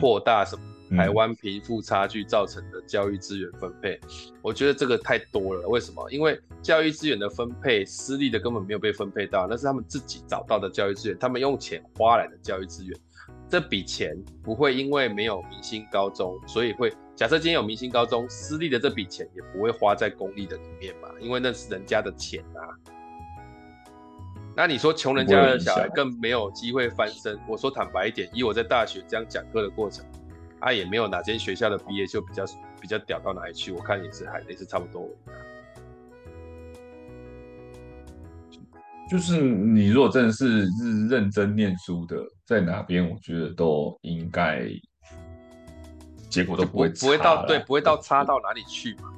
[0.00, 5.66] 扩大什么、嗯、台湾贫富差距造成的教育资源分配，嗯、我觉得这个太多了。
[5.68, 6.08] 为什么？
[6.10, 12.96] 因为教育资源的分配，私立的根本没有被分配到，那是他们自己找到的教育资源，他们用钱花来的教育资源。
[13.48, 22.62] 这笔钱不会因为没有明星高中，所以会假设今天有明星高中，私立的这笔钱也不会花在公立的里面嘛，因为那是人家的钱啊。
[24.60, 27.40] 那你说穷人家的小孩更没有机会翻身？
[27.48, 30.04] 我说坦白一点，以我在大学这样讲课的过程，
[30.58, 32.44] 啊也没有哪间学校的毕业就比较
[32.78, 35.08] 比较屌到哪里去，我看也是还也是差不多。
[39.10, 44.68] 就是你如果真的是是认真念书的，在哪边我觉得都应该
[46.28, 49.10] 结果都不会不会到对，不会到差到哪里去嘛。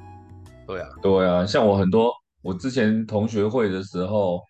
[0.68, 4.40] 对啊，对啊，像我很多我之前同学会的时候，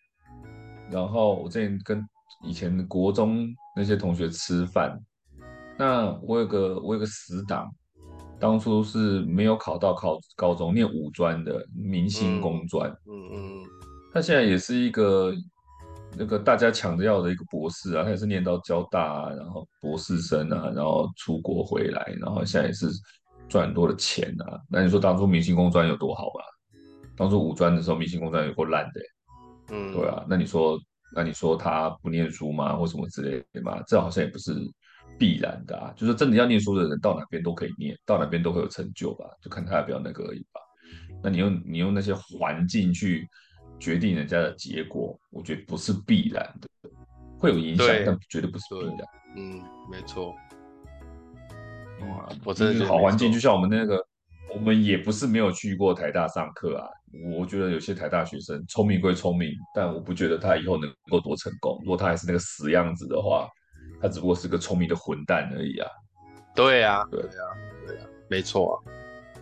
[0.92, 2.05] 然后我之前跟
[2.44, 4.96] 以前国中那些同学吃饭，
[5.78, 7.68] 那我有个我有个死党，
[8.38, 13.64] 当初是没有考到考高中，念五专的明星工专，嗯嗯，嗯，
[14.12, 15.33] 他现在也是一个
[16.16, 22.87] 那个大家抢着要的一个博士啊，他也是念到交大啊，然后博士生啊，然后出国回来，然后现在也是。
[23.48, 24.59] 赚很多的钱啊！
[24.70, 26.40] 那你说当初明星工专有多好吧？
[27.14, 29.00] 当初五专的时候，明星工专有够烂的，
[29.68, 30.25] 嗯，对啊。
[30.29, 30.79] 那你说，
[31.14, 33.83] 那你说他不念书吗，或什么之类的吗？
[33.87, 34.55] 这好像也不是
[35.18, 35.92] 必然的啊。
[35.96, 39.27] 就是真的要念书的人，到哪边都可以念，到哪边都会有成就吧？
[39.40, 40.61] 就看他要不要那个而已吧。
[41.22, 43.29] 那你用你用那些环境去
[43.79, 46.68] 决定人家的结果，我觉得不是必然的，
[47.38, 48.98] 会有影响，但绝对不是必然。
[49.37, 50.35] 嗯，没错。
[52.01, 54.05] 哇，我真的是好环境，就像我们那个，
[54.55, 56.87] 我们也不是没有去过台大上课啊。
[57.38, 61.79] 我觉得有些台大学生聪明归聪明，但我不觉得他以后能够多成功。
[61.83, 63.49] 如果他还是那个死样子的话，
[64.01, 65.88] 他只不过是个聪明的混蛋而已啊。
[66.55, 67.27] 对啊，对啊，
[67.87, 68.75] 对啊，没错啊，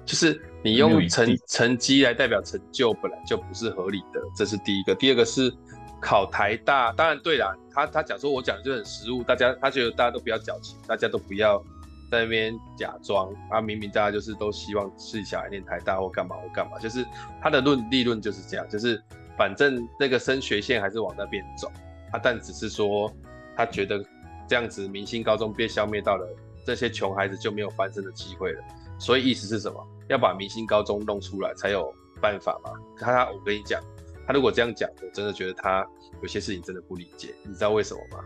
[0.05, 4.94] 就是你用成成绩来代表成就，本来就不是合理的，这是第一个。
[4.94, 5.53] 第二个是
[6.01, 11.62] 考台大，当然对啦，他他讲说我讲的就很实务，大家他觉得大家都不要矫情，大家都不要。
[12.11, 17.07] 在那边假装啊，明明大家就是都希望自己小孩念台大或干嘛或干嘛，就是
[17.40, 19.01] 他的论立论就是这样，就是
[19.38, 21.70] 反正那个升学线还是往那边走
[22.12, 23.11] 啊，但只是说
[23.57, 24.05] 他觉得
[24.49, 26.27] 这样子明星高中被消灭到了，
[26.66, 28.62] 这些穷孩子就没有翻身的机会了。
[28.99, 29.87] 所以意思是什么？
[30.09, 32.73] 要把明星高中弄出来才有办法嘛？
[32.99, 33.81] 他他，我跟你讲，
[34.27, 35.87] 他如果这样讲，我真的觉得他
[36.20, 37.35] 有些事情真的不理解。
[37.44, 38.25] 你知道为什么吗？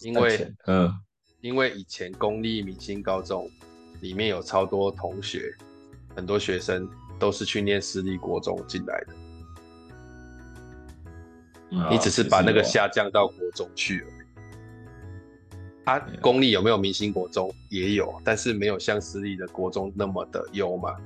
[0.00, 0.92] 因为嗯。
[1.44, 3.46] 因为以前公立明星高中
[4.00, 5.54] 里面有超多同学，
[6.16, 9.14] 很多学生都是去念私立国中进来的，
[11.72, 15.58] 嗯、你只是把那个下降到国中去而已。
[15.84, 17.54] 他、啊、公立有没有明星国中？
[17.68, 20.96] 也有，但是没有像私立的国中那么的优嘛。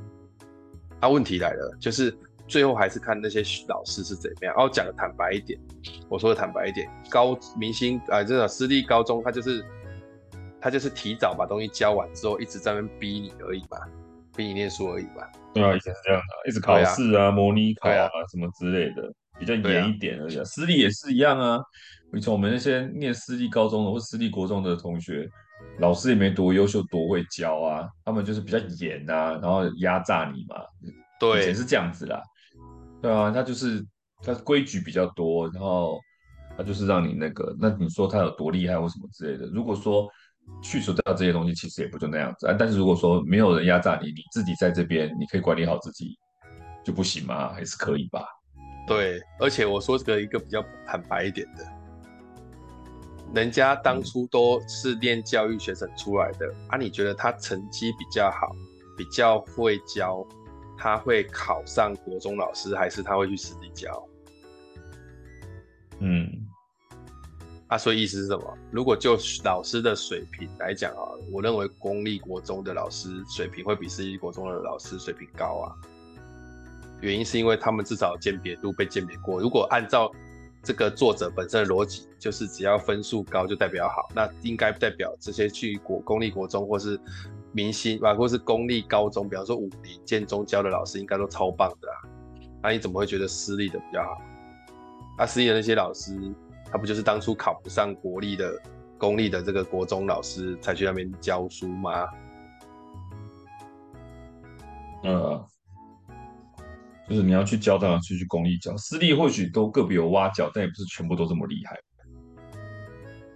[1.01, 4.55] 他、啊、问题来了，就是最后还是看那些老师是怎么样。
[4.57, 5.59] 哦，讲的坦白一点，
[6.09, 9.65] 我说的坦白一点，高明星啊，这、呃、种私立高中，他就是。
[10.61, 13.79] 他就是提早把东西教完之后，一直在那边逼你而已嘛，
[14.37, 15.27] 逼你念书而已嘛。
[15.55, 20.45] 对啊，以前是这样的，一直考试啊、模拟考啊什么之类的，比较严一点而已啊。
[20.45, 21.61] 私立也是一样啊。
[22.15, 25.29] 以前我们那些念私立高中的或私立国中的同学，
[25.79, 30.57] 老师也没多优秀、多会教啊，他们就是比较严啊，然后压榨你嘛。
[31.21, 32.23] 对，以前是这样子啦。
[33.03, 33.85] 对啊，他就是
[34.23, 35.99] 他规矩比较多，然后
[36.57, 39.47] 他就是让你那个，那你说他有多厉害或什么之类的？
[39.49, 40.09] 如果说
[40.63, 42.57] 去除掉这些东西，其实也不就那样子啊。
[42.59, 46.19] 但是如果说没有人压榨你，你自己在这边，你可以管理好自己，
[46.85, 47.53] 就不行吗？
[47.53, 48.27] 还是可以吧？
[48.87, 51.65] 对，而且我说这个一个比较坦白一点的，
[53.35, 58.51] 人家当初都是念教育学生出来的、嗯、啊，你觉得他成绩比较好，
[58.97, 60.27] 比较会教，
[60.77, 64.09] 他会考上国中老师，还是他会去私立教？
[66.01, 66.48] 嗯。
[67.69, 68.59] 啊，所以意思是什么？
[68.71, 75.77] 如果就老师的水平来讲啊，我认为公立国中的老师水平会比私立国中的老师水平高啊。
[77.03, 79.39] 原因是因为他们至少鉴别度被鉴别过。
[79.39, 80.11] 如果按照
[80.63, 86.99] 这个作者本身的逻辑，就是只要分数高就代表好，那应该代表这些去国公立国中或是
[87.53, 91.97] 明星啊，或是公立高中，比方说武林、建中教的老师，应该都超棒的啊。
[92.63, 94.23] 那你怎么会觉得私立的比较好？
[95.19, 96.19] 啊，私立的那些老师。
[96.71, 98.53] 他不就是当初考不上国立的、
[98.99, 102.07] 公立的这个国中老师，才去那边教书吗？
[105.05, 105.45] 嗯，
[107.09, 111.79] 就是你要去教，当然是去公立教，私立或许都个别有挖角，但也不是全部都这么厉害。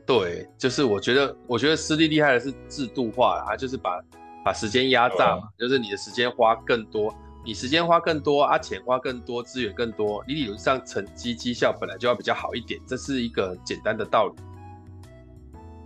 [0.04, 4.02] 对，就是我觉得，我觉得私立厉害的是制度化，他就是把
[4.44, 7.14] 把时间压榨嘛，就是你的时间花更多。
[7.44, 14.34] 你时间花更多啊，钱花更多，资源更多，你理论上成绩绩效本来就要比较好一点，这是一个简单的道理。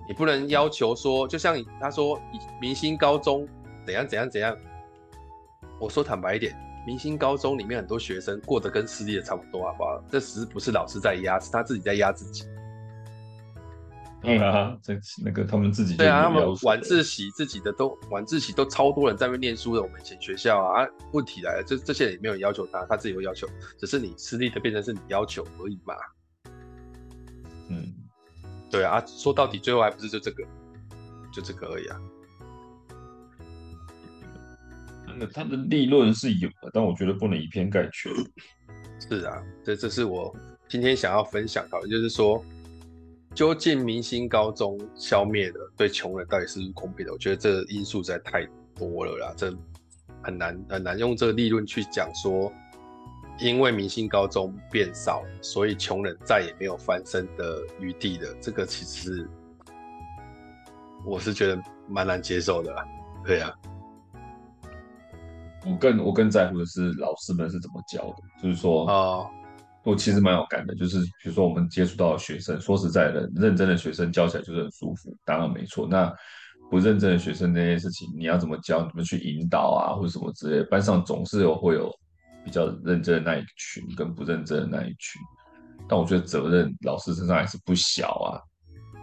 [0.06, 2.20] 你不能要求说，就像他说，
[2.60, 3.48] 明星高中
[3.86, 4.56] 怎样怎样怎样。
[5.80, 6.54] 我说坦白一点，
[6.86, 10.00] 明星高中里面很多学生过得跟私立的差不多，好不好？
[10.10, 12.44] 这时不是老师在压，是他自己在压自己。
[14.26, 19.82] 嗯啊，这那个他们自己对啊，他们晚自习自己的都晚自习都超多人在那边念书的。
[19.82, 23.46] 我们以前学校啊，啊问题来了，这这些人也没有要求他，他自己会要求，
[23.78, 25.94] 只是你私立的变成是你要求而已嘛。
[27.68, 27.94] 嗯，
[28.70, 30.44] 对啊，说到底最后还不是就这个，
[31.32, 32.00] 就这个而已啊。
[35.18, 38.12] 那他的利润是有的，但我觉得不能以偏概全。
[39.08, 40.34] 是啊，这这是我
[40.68, 42.44] 今天想要分享到的，就是说，
[43.36, 47.12] 究竟明星高中消灭的对穷人到底是不是公平的？
[47.12, 49.54] 我觉得这个因素实在太多了啦，这
[50.22, 52.50] 很难很难用这个立论去讲说，
[53.38, 58.34] 因为明星高中变少，所以穷人再也没有翻身的余地了。
[58.40, 59.28] 这个其实
[61.04, 62.82] 我是觉得蛮难接受的啦，
[63.22, 63.52] 对啊。
[65.66, 69.28] 我更我更在乎的是老师们是怎么教的，就是说，哦，
[69.86, 75.86] 我其实蛮有感的，就是比如说我们接触到的学生，说实在的，认真的学生教起来就是很舒服，当然没错。
[75.88, 76.12] 那
[76.68, 81.88] 不认真的学生那些事情，你要怎么教，怎么去引导啊，或者什么之类的，班上总是有会有
[82.44, 85.22] 比较认真的那一群，跟不认真的那一群。
[85.88, 88.42] 但我觉得责任老师身上还是不小啊，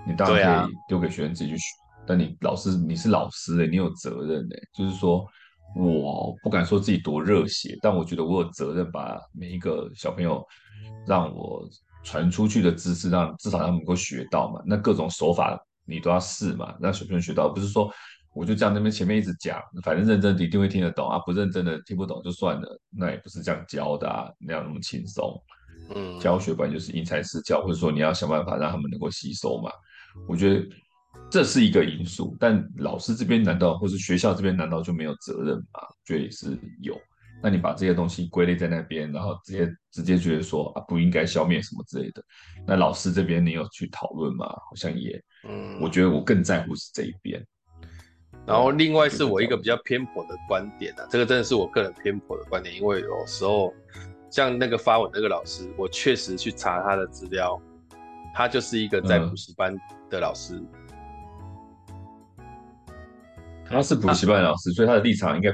[0.06, 5.26] 你当然可以丢给学生自己去学，啊、但你老师你是老师哎、欸，你有责任哎、欸，就是说。
[5.76, 10.46] 我不敢说自己多热血，但我觉得我有责任把每一个小朋友
[11.08, 11.68] 让我
[12.04, 14.62] 传出去的知识，让至少他们能够学到嘛。
[14.66, 17.92] 那各种手法你都要试嘛，让小朋友学到，不是说
[18.36, 25.42] 我就这样那边前面一直讲，反正认真的一定会听得懂啊，不认真的听不懂就算了，那也不是这样教的啊，那样那么轻松。
[25.96, 29.72] 嗯，教学本来就是因材施教，或者说你要想办法让他们能够吸收嘛。
[30.28, 30.66] 我觉得。
[31.34, 35.80] 这是一个因素，但老师这边难道，或是学校这边难道就没有责任吗？
[36.06, 36.96] 觉得也是有。
[37.42, 42.24] 那你把这些东西归类在那边，然后直接直接觉得说啊，不应该消灭什么之类的。
[42.68, 44.46] 那老师这边你有去讨论吗？
[44.46, 45.20] 好像也，
[45.50, 47.44] 嗯，我觉得我更在乎是这一边。
[48.46, 53.74] 然后另外是我一个比较偏颇的观点啊，这个真的是我个人偏颇的观点，因为有时候
[54.30, 57.60] 像那个发文那个老师，我确实去查他的资料，
[58.36, 59.76] 他就是一个在补习班
[60.12, 60.54] 的老师。
[60.58, 60.68] 嗯
[63.70, 65.50] 他是补习班老师，所以他的立场应该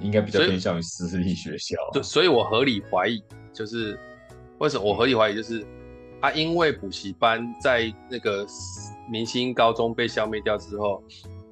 [0.00, 1.76] 应该比较偏向于私立学校。
[1.92, 3.22] 对，所以我合理怀疑，
[3.52, 3.98] 就是
[4.58, 5.64] 为什么我合理怀疑，就是
[6.20, 8.44] 啊，因为补习班在那个
[9.10, 11.02] 明星高中被消灭掉之后，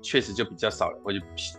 [0.02, 1.56] 确实就比较少人会去补习。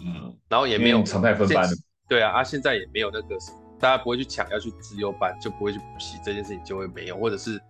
[0.00, 1.76] 嗯，然后也没有常态分班的。
[2.08, 3.36] 对啊，啊，现在也没有那个
[3.78, 7.60] 大家不会去抢要去资优班，就不会去补习，这件事情就会没有，或者是。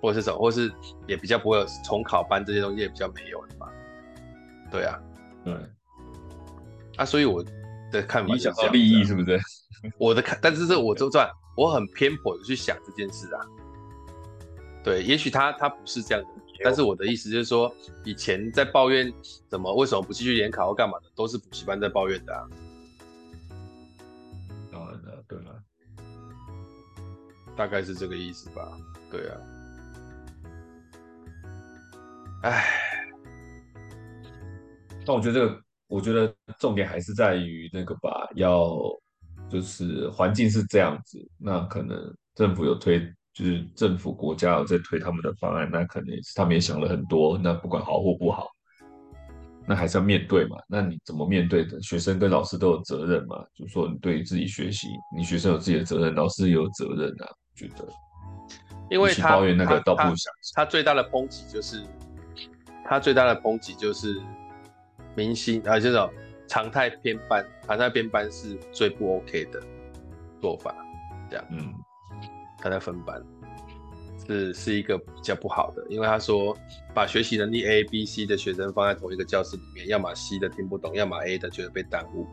[0.00, 0.72] 或者是什么，或是
[1.06, 3.68] 也比较不会有重考班这些东西也比较没有的嘛。
[4.70, 5.00] 对啊，
[5.44, 5.54] 对，
[6.96, 7.42] 啊，所以我
[7.90, 9.40] 的看法，你想到利益是不是？
[9.96, 13.40] 我的看，但是这我就算我很偏颇的去想这件事啊。
[14.84, 16.28] 对，也许他他不是这样的，
[16.64, 17.72] 但是我的意思就是说，
[18.04, 19.12] 以前在抱怨
[19.48, 22.46] 怎么为什么不继续联考或干嘛的，都是补习班在抱怨的啊。
[24.70, 25.62] 当然了，对了，
[27.56, 28.68] 大概是这个意思吧。
[29.10, 29.36] 对啊。
[32.42, 32.64] 唉，
[35.04, 38.78] 但我觉得这个，我觉得重点还是在于那个吧，要
[39.50, 41.98] 就是环境是这样子，那可能
[42.36, 43.00] 政府有推，
[43.34, 48.46] 就是政府国家有在推他们的方案，那可能他们也想了很多，那不管好或不好，
[49.66, 50.56] 那还是要面对嘛。
[50.68, 51.82] 那你怎么面对的？
[51.82, 57.26] 学生跟老师都有责任嘛，就是说你对于自己学习，你学生有自己的责任，老师也有责任啊。
[57.56, 57.88] 觉得，
[58.90, 61.82] 因为他抱怨那个倒不想他，他最大的抨击就是。
[62.88, 64.18] 他最大的抨击就是
[65.14, 66.10] 明星啊，这种
[66.46, 69.60] 常态编班，常态编班是最不 OK 的
[70.40, 70.74] 做法，
[71.28, 71.74] 这样，嗯，
[72.58, 73.22] 他在分班
[74.26, 76.56] 是是一个比较不好的，因为他说
[76.94, 82.26] 把学习能力 A、B、C 的学生放在同一个教室里面，要么 C 的听不懂，要么 A 的觉得被耽误，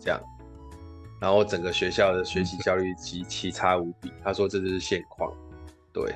[0.00, 0.20] 这样，
[1.20, 4.12] 然后整个学校的学习效率极其差无比。
[4.24, 5.32] 他说这就是现况，
[5.92, 6.12] 对。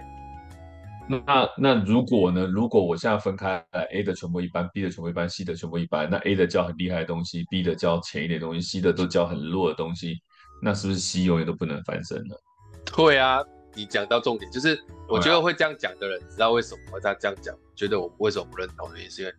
[1.06, 2.46] 那那如果呢？
[2.46, 10.16] 如果我现在分开，A 的全部一般，B 的全部一般，C 的全部一般，那 A 的教很厉害的东西，B 的教浅一点东西，C 的都教很弱的东西，
[10.62, 12.40] 那是不是 C 永远都不能翻身了？
[12.86, 13.38] 对啊，
[13.74, 17.54] 你讲到重点，就是我觉得会这样讲的人，知道为什么他这样讲？
[17.76, 19.34] 觉得我为什么不认同的原因，是因为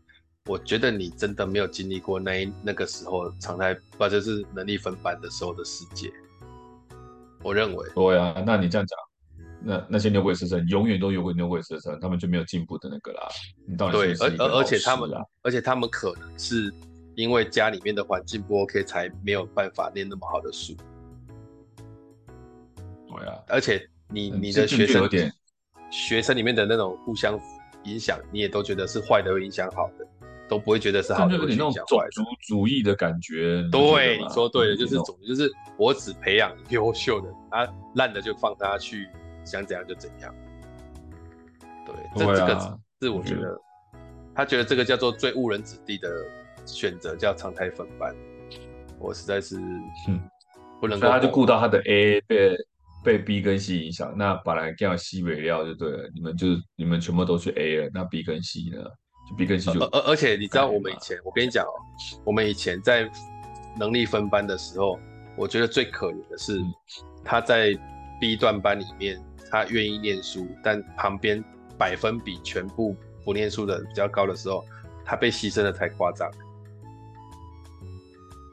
[0.46, 6.12] 我觉得你真的没有经历过那一那个时候常态，或者是能力分班的时候的世界。
[7.42, 9.05] 我认为，对啊，那你这样讲。
[9.68, 13.28] 那那些牛鬼蛇神永远都有个牛鬼蛇神，他们就没有进步的那个啦。
[13.68, 15.10] 你到底是是对，而而而且他们，
[15.42, 16.72] 而且他们可能是
[17.16, 20.76] 因为家里面的环境不 OK，才没有办法念那么好的书。
[23.08, 25.10] 对啊，而且你你的学生
[25.90, 27.40] 学生里面的那种互相
[27.86, 30.06] 影响，你也都觉得是坏的会影响好的，
[30.48, 31.36] 都不会觉得是好的。
[31.36, 33.68] 有点那种种族主义的感觉。
[33.72, 39.08] 对，你说对了，就是种，就是我只培养优秀的，啊，烂的就放他去。
[39.46, 40.34] 想怎样就怎样。
[41.86, 43.62] 对，这这个是我觉得，
[44.34, 46.10] 他觉得这个叫做最误人子弟的
[46.66, 48.16] 选择，叫常态分班。
[48.98, 49.58] 我实在是，
[50.08, 50.20] 嗯，
[50.82, 51.08] 不能够。
[51.08, 52.58] 他就顾到他的 A 被
[53.04, 58.84] 被 B 跟 C 影响，那本来这样 C 没料就对了，你们就你们全部都去 A 了，那 B 跟 C 呢？
[59.30, 61.74] 就 B 跟 C 就而而且你知道我们以前，我跟你讲哦，
[62.24, 63.08] 我们以前在
[63.78, 64.98] 能力分班的时候，
[65.38, 66.60] 我觉得最可怜的是
[67.24, 67.78] 他在
[68.20, 71.44] B 段班里面，他愿意念书，但旁边
[71.78, 74.66] 百分比全部不念书的比较高的时候，
[75.04, 76.30] 他被牺牲的太夸张。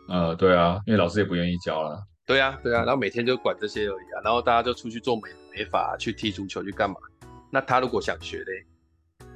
[0.08, 2.02] 呃，对啊，因为老师也不愿意教了。
[2.26, 5.22] 对啊，对啊，然后每天就管这些而已啊，然后大家就出去做美
[5.54, 6.96] 美发，去踢足球，去干嘛？
[7.50, 9.26] 那他如果想学嘞？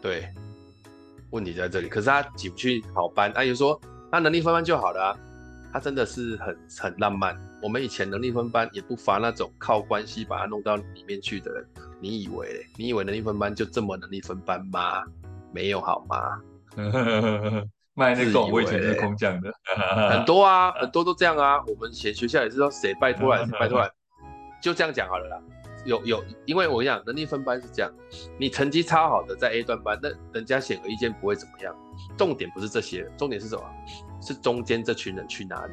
[0.00, 0.28] 对，
[1.30, 1.88] 问题在这里。
[1.88, 3.78] 可是他挤不去好班，他就说
[4.10, 5.18] 他能力分班就好了啊。
[5.72, 7.38] 他真的是很很浪漫。
[7.62, 11.66] 我们以前能力分班也不乏那种靠关系把他弄到里面去的人。
[12.00, 12.66] 你以为？
[12.76, 15.02] 你以为能力分班就这么能力分班吗？
[15.52, 16.40] 没有好吗？
[17.94, 19.52] 卖那个我以前是空降的，
[20.10, 21.60] 很多啊，很多都这样啊。
[21.66, 23.90] 我们以前学校也是说谁拜托来谁拜托来，
[24.62, 25.42] 就这样讲好了啦。
[25.84, 27.92] 有有，因为我跟你讲，能力分班是这样，
[28.38, 31.74] 你成绩超好的在 A 段班，那人家显而易见不会怎么样。
[32.16, 33.62] 重点不是这些，重点是什么？
[34.22, 35.72] 是中间这群人去哪里？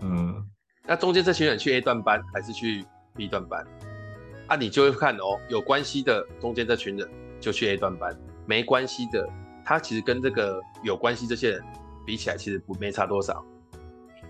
[0.00, 0.44] 嗯，
[0.86, 2.84] 那中间这群人去 A 段班还是去
[3.14, 3.66] B 段班？
[4.48, 7.08] 啊，你就会看哦，有关系的中间这群人
[7.40, 9.28] 就去 A 段班，没关系的，
[9.64, 11.62] 他其实跟这个有关系这些人
[12.04, 13.44] 比起来，其实不没差多少。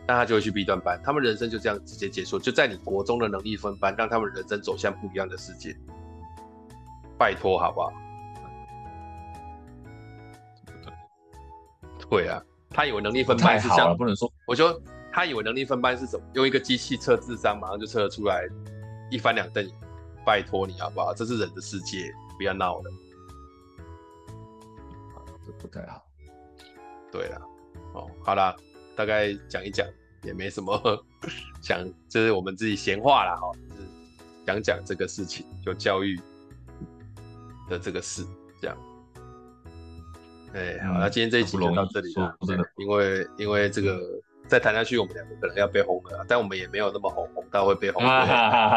[0.07, 5.77] 那他就会去 B 段班，他们人生就这样直接结束，就在你国中的能力分班，让他们人生走向不一样的世界。
[7.17, 7.93] 拜托，好不好？
[12.11, 14.29] 对啊，他有能力分班是这样，不能说。
[14.47, 14.83] 我说
[15.13, 16.25] 他以为能力分班是什么？
[16.35, 18.47] 用一个机器测智商，马上就测得出来，
[19.11, 19.75] 一翻两瞪眼。
[20.25, 21.15] 拜托你好不好？
[21.15, 22.91] 这是人的世界，不要闹了。
[25.45, 26.05] 这不太好。
[27.11, 27.43] 对了，
[27.95, 28.55] 哦，好啦，
[28.95, 29.87] 大概讲一讲。
[30.23, 30.79] 也没什么
[31.63, 33.89] 讲，就是我们自己闲话啦，哈，就是
[34.45, 36.21] 讲讲这个事情，就教育
[37.71, 38.23] 的这个事，
[38.61, 38.77] 这样。
[40.53, 43.99] 哎、欸，好，那今天这一集就到这里了，真的，因为因为这个
[44.51, 48.05] 再谈下去，我们两个可能要被轰了，但我们也没有那么红，红到会被轰。
[48.05, 48.71] 啊哈哈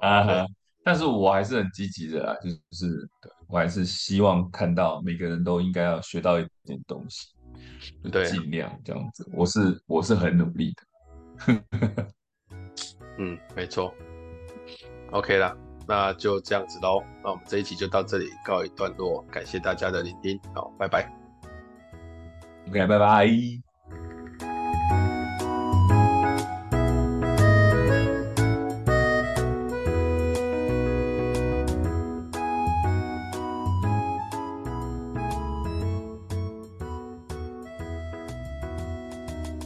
[0.00, 0.46] 哈 哈！
[0.82, 3.08] 但是我还是很积极的啊，就是
[3.46, 7.28] 我还是希望看到每个人都应该要学到一点东西。
[8.10, 11.62] 对，尽量这样子，我是我是很努力的。
[13.18, 13.92] 嗯，没错。
[15.12, 15.54] OK 啦，
[15.86, 17.02] 那就这样子喽。
[17.22, 20.40] 那我们这一期就到这里告一段落，感谢大家的聆听。
[20.54, 21.12] 好，拜拜。
[22.68, 23.73] OK，拜拜。